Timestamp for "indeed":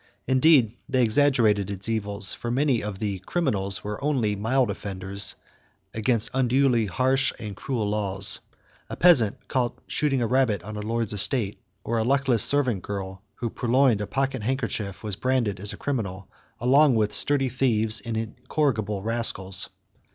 0.25-0.71